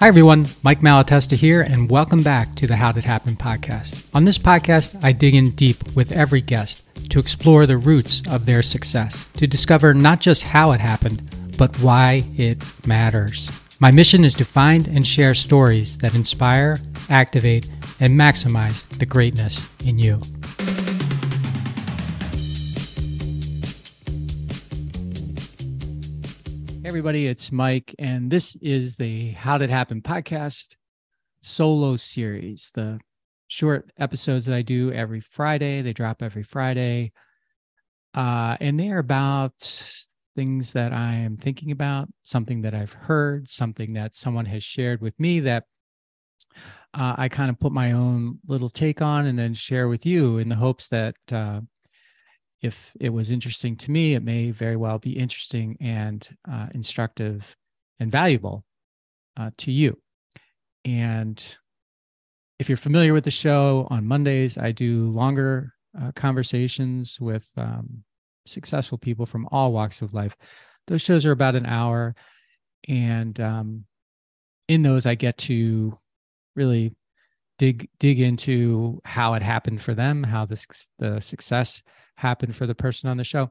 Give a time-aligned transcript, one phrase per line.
[0.00, 0.46] Hi, everyone.
[0.62, 4.06] Mike Malatesta here, and welcome back to the How Did It Happen podcast.
[4.14, 8.46] On this podcast, I dig in deep with every guest to explore the roots of
[8.46, 13.50] their success, to discover not just how it happened, but why it matters.
[13.78, 16.78] My mission is to find and share stories that inspire,
[17.10, 17.68] activate,
[18.00, 20.22] and maximize the greatness in you.
[26.90, 27.28] Everybody.
[27.28, 30.74] It's Mike, and this is the How Did It Happen podcast
[31.40, 32.72] solo series.
[32.74, 32.98] The
[33.46, 37.12] short episodes that I do every Friday, they drop every Friday.
[38.12, 39.52] Uh, and they are about
[40.34, 45.00] things that I am thinking about, something that I've heard, something that someone has shared
[45.00, 45.66] with me that
[46.92, 50.38] uh, I kind of put my own little take on and then share with you
[50.38, 51.60] in the hopes that uh,
[52.62, 57.56] if it was interesting to me, it may very well be interesting and uh, instructive
[57.98, 58.64] and valuable
[59.36, 59.98] uh, to you.
[60.84, 61.42] And
[62.58, 68.04] if you're familiar with the show, on Mondays, I do longer uh, conversations with um,
[68.46, 70.36] successful people from all walks of life.
[70.86, 72.14] Those shows are about an hour.
[72.88, 73.84] And um,
[74.68, 75.98] in those, I get to
[76.56, 76.94] really
[77.58, 80.66] dig dig into how it happened for them, how this
[80.98, 81.82] the success
[82.20, 83.50] happen for the person on the show.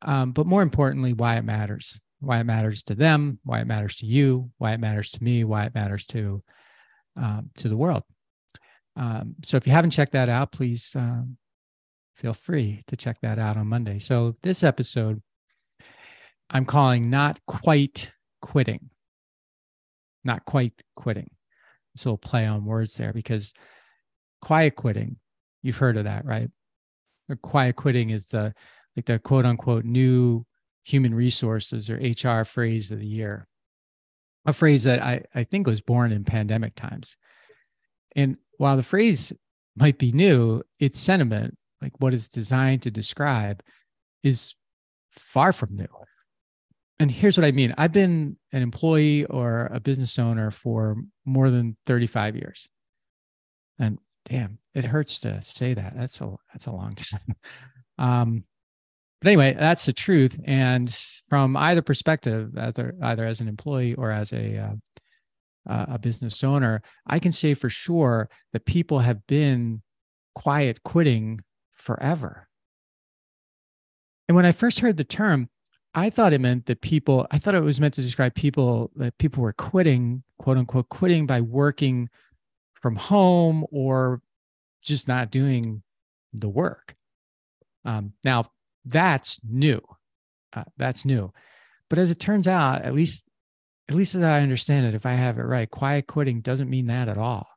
[0.00, 3.96] Um, but more importantly, why it matters, why it matters to them, why it matters
[3.96, 6.42] to you, why it matters to me, why it matters to
[7.16, 8.02] um, to the world.
[8.96, 11.36] Um, so if you haven't checked that out, please um,
[12.16, 13.98] feel free to check that out on Monday.
[13.98, 15.22] So this episode,
[16.50, 18.90] I'm calling "Not Quite Quitting."
[20.24, 21.30] Not quite quitting.
[21.94, 23.52] This little play on words there because
[24.40, 25.16] quiet quitting,
[25.62, 26.48] you've heard of that, right?
[27.42, 28.54] Quiet quitting is the
[28.96, 30.44] like the quote unquote new
[30.84, 33.46] human resources or HR phrase of the year.
[34.44, 37.16] A phrase that I, I think was born in pandemic times.
[38.16, 39.32] And while the phrase
[39.76, 43.62] might be new, its sentiment, like what it's designed to describe,
[44.22, 44.54] is
[45.10, 45.86] far from new.
[46.98, 51.50] And here's what I mean I've been an employee or a business owner for more
[51.50, 52.68] than 35 years.
[53.78, 55.94] And damn, it hurts to say that.
[55.96, 57.36] That's a that's a long time.
[57.98, 58.44] Um,
[59.20, 60.40] but anyway, that's the truth.
[60.44, 60.92] And
[61.28, 64.74] from either perspective, either either as an employee or as a uh,
[65.66, 69.82] a business owner, I can say for sure that people have been
[70.34, 71.40] quiet quitting
[71.74, 72.48] forever.
[74.28, 75.48] And when I first heard the term,
[75.94, 79.18] I thought it meant that people, I thought it was meant to describe people that
[79.18, 82.08] people were quitting, quote unquote, quitting by working
[82.82, 84.20] from home or
[84.82, 85.82] just not doing
[86.32, 86.96] the work.
[87.84, 88.50] Um, now,
[88.84, 89.80] that's new.
[90.52, 91.32] Uh, that's new.
[91.88, 93.24] But as it turns out, at least
[93.88, 96.86] at least as I understand it, if I have it right, quiet quitting doesn't mean
[96.86, 97.48] that at all.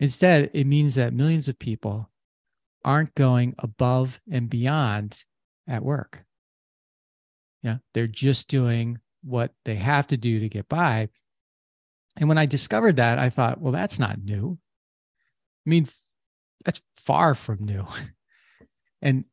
[0.00, 2.10] Instead, it means that millions of people
[2.84, 5.22] aren't going above and beyond
[5.68, 6.24] at work.
[7.62, 11.08] Yeah, they're just doing what they have to do to get by
[12.16, 14.58] and when I discovered that, I thought, well, that's not new.
[15.66, 15.88] I mean,
[16.64, 17.86] that's far from new.
[19.04, 19.24] And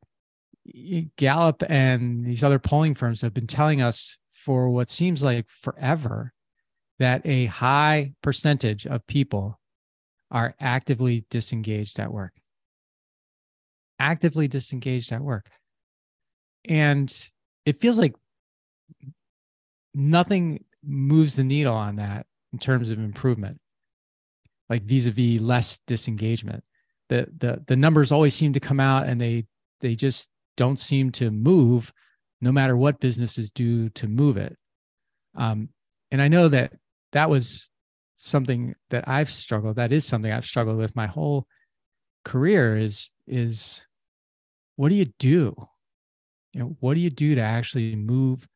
[1.15, 6.33] Gallup and these other polling firms have been telling us for what seems like forever
[6.97, 9.59] that a high percentage of people
[10.31, 12.33] are actively disengaged at work.
[13.99, 15.51] Actively disengaged at work.
[16.65, 17.13] And
[17.65, 18.15] it feels like
[19.93, 23.59] nothing moves the needle on that in terms of improvement,
[24.69, 26.63] like vis-a-vis less disengagement.
[27.09, 29.45] The the the numbers always seem to come out and they
[29.79, 31.91] they just don't seem to move
[32.41, 34.55] no matter what businesses do to move it.
[35.35, 35.69] Um,
[36.11, 36.73] and I know that
[37.11, 37.69] that was
[38.15, 39.77] something that I've struggled.
[39.77, 41.47] That is something I've struggled with my whole
[42.25, 42.77] career.
[42.77, 43.83] Is is
[44.75, 45.55] what do you do?
[46.53, 48.47] You know, what do you do to actually move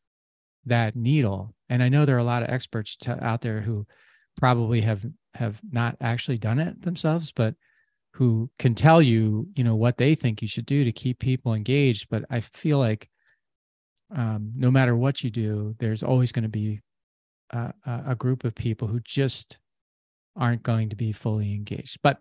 [0.65, 3.85] that needle and i know there are a lot of experts to, out there who
[4.37, 5.03] probably have
[5.33, 7.55] have not actually done it themselves but
[8.13, 11.53] who can tell you you know what they think you should do to keep people
[11.53, 12.07] engaged.
[12.09, 13.09] But i feel like
[14.15, 16.79] um, no matter what you do there's always going to be
[17.49, 19.57] a, a group of people who just
[20.35, 21.99] aren't going to be fully engaged.
[22.01, 22.17] But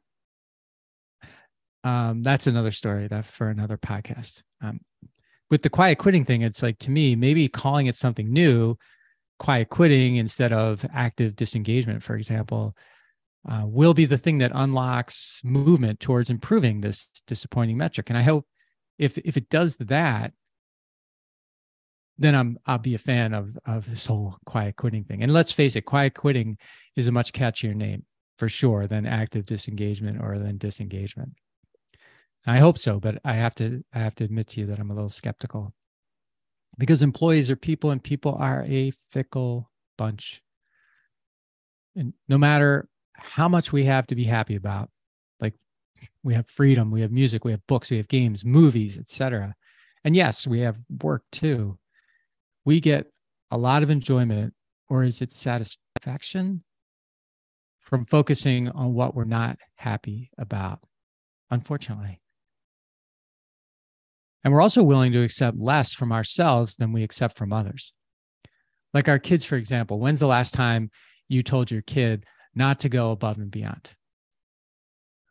[1.84, 4.42] um, that's another story that for another podcast.
[4.62, 4.80] Um,
[5.50, 8.74] with the quiet quitting thing it's like to me maybe calling it something new
[9.38, 12.76] quiet quitting instead of active disengagement, for example,
[13.48, 18.08] uh, will be the thing that unlocks movement towards improving this disappointing metric.
[18.08, 18.46] And I hope
[18.98, 20.32] if if it does that,
[22.18, 25.22] then I'm I'll be a fan of of this whole quiet quitting thing.
[25.22, 26.58] And let's face it, quiet quitting
[26.94, 28.04] is a much catchier name
[28.38, 31.32] for sure than active disengagement or than disengagement.
[32.46, 34.90] I hope so, but I have to I have to admit to you that I'm
[34.90, 35.72] a little skeptical.
[36.78, 40.42] Because employees are people and people are a fickle bunch.
[41.94, 44.90] And no matter how much we have to be happy about,
[45.40, 45.54] like
[46.22, 49.54] we have freedom, we have music, we have books, we have games, movies, etc.
[50.02, 51.78] And yes, we have work too
[52.64, 53.10] we get
[53.50, 54.54] a lot of enjoyment,
[54.88, 56.62] or is it satisfaction
[57.80, 60.80] from focusing on what we're not happy about?
[61.50, 62.21] Unfortunately.
[64.44, 67.92] And we're also willing to accept less from ourselves than we accept from others.
[68.92, 70.90] Like our kids, for example, when's the last time
[71.28, 72.24] you told your kid
[72.54, 73.94] not to go above and beyond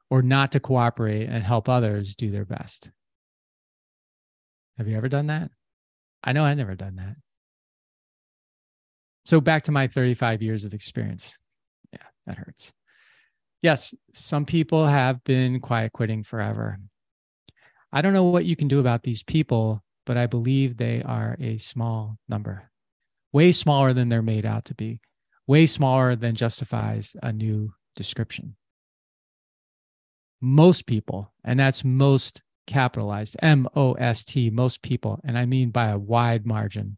[0.09, 2.89] or not to cooperate and help others do their best?
[4.77, 5.51] Have you ever done that?
[6.23, 7.15] I know I never done that.
[9.25, 11.37] So back to my 35 years of experience.
[11.93, 12.73] Yeah, that hurts.
[13.61, 16.79] Yes, some people have been quiet quitting forever.
[17.93, 21.35] I don't know what you can do about these people, but I believe they are
[21.39, 22.71] a small number,
[23.33, 25.01] way smaller than they're made out to be,
[25.45, 28.55] way smaller than justifies a new description.
[30.39, 35.71] Most people, and that's most capitalized M O S T, most people, and I mean
[35.71, 36.97] by a wide margin,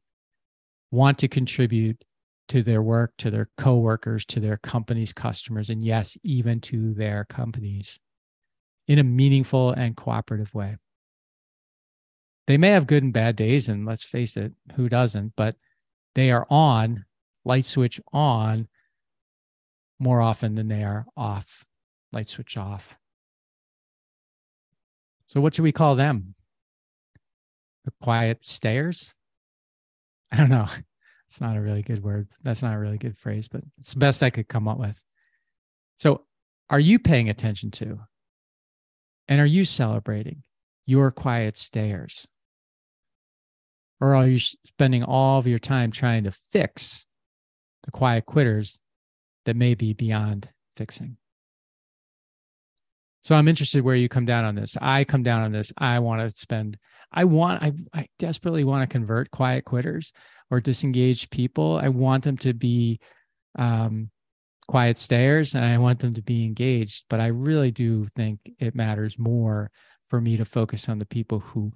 [0.92, 2.04] want to contribute
[2.50, 7.25] to their work, to their coworkers, to their company's customers, and yes, even to their
[7.25, 8.00] companies
[8.88, 10.78] in a meaningful and cooperative way.
[12.48, 15.34] They may have good and bad days, and let's face it, who doesn't?
[15.36, 15.56] But
[16.16, 17.06] they are on,
[17.45, 18.68] light switch on,
[20.00, 21.66] more often than they are off,
[22.12, 22.98] light switch off.
[25.28, 26.36] So, what should we call them?
[27.86, 29.13] The quiet stayers
[30.34, 30.68] I don't know.
[31.28, 32.28] It's not a really good word.
[32.44, 35.01] That's not a really good phrase, but it's the best I could come up with.
[35.98, 36.25] So,
[36.69, 38.01] are you paying attention to
[39.28, 40.44] and are you celebrating
[40.86, 42.28] your quiet stayers?
[44.03, 47.05] Or are you spending all of your time trying to fix
[47.83, 48.77] the quiet quitters
[49.45, 51.15] that may be beyond fixing?
[53.21, 54.75] So I'm interested where you come down on this.
[54.81, 55.71] I come down on this.
[55.77, 56.77] I want to spend,
[57.13, 60.11] I want, I, I desperately want to convert quiet quitters
[60.51, 61.79] or disengaged people.
[61.81, 63.00] I want them to be
[63.57, 64.09] um,
[64.67, 67.05] quiet stayers and I want them to be engaged.
[67.09, 69.71] But I really do think it matters more
[70.09, 71.71] for me to focus on the people who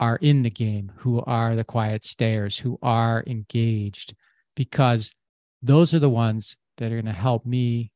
[0.00, 4.14] are in the game, who are the quiet stayers, who are engaged,
[4.56, 5.14] because
[5.60, 7.90] those are the ones that are going to help me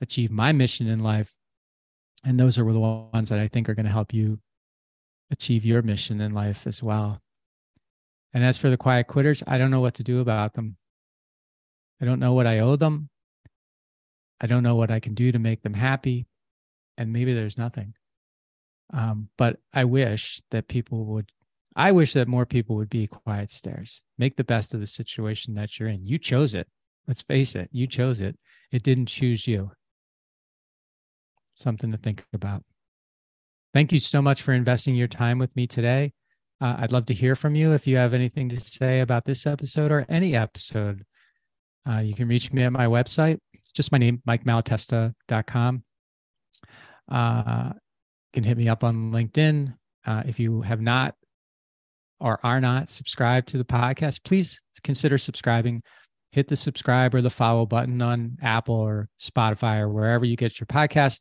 [0.00, 1.36] achieve my mission in life
[2.24, 4.38] and those are the ones that I think are going to help you
[5.30, 7.20] achieve your mission in life as well.
[8.32, 10.76] And as for the quiet quitters, I don't know what to do about them.
[12.00, 13.10] I don't know what I owe them.
[14.40, 16.26] I don't know what I can do to make them happy.
[16.96, 17.94] And maybe there's nothing.
[18.92, 21.30] Um, but I wish that people would,
[21.74, 24.02] I wish that more people would be quiet stayers.
[24.18, 26.06] Make the best of the situation that you're in.
[26.06, 26.68] You chose it.
[27.08, 28.38] Let's face it, you chose it.
[28.70, 29.72] It didn't choose you
[31.54, 32.62] something to think about.
[33.72, 36.12] Thank you so much for investing your time with me today.
[36.60, 39.46] Uh, I'd love to hear from you if you have anything to say about this
[39.46, 41.04] episode or any episode.
[41.88, 43.38] Uh, you can reach me at my website.
[43.54, 45.84] It's just my name, mikemalatesta.com.
[47.10, 47.72] Uh,
[48.32, 49.74] can hit me up on LinkedIn.
[50.04, 51.14] Uh, if you have not
[52.20, 55.82] or are not subscribed to the podcast, please consider subscribing.
[56.30, 60.58] Hit the subscribe or the follow button on Apple or Spotify or wherever you get
[60.58, 61.20] your podcast.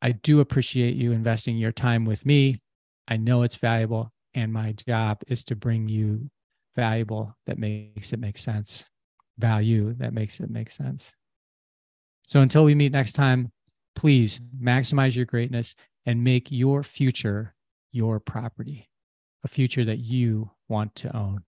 [0.00, 2.60] I do appreciate you investing your time with me.
[3.08, 6.30] I know it's valuable, and my job is to bring you
[6.76, 8.84] valuable that makes it make sense,
[9.38, 11.14] value that makes it make sense.
[12.26, 13.50] So until we meet next time,
[13.96, 17.54] please maximize your greatness and make your future
[17.92, 18.88] your property,
[19.44, 21.44] a future that you want to own.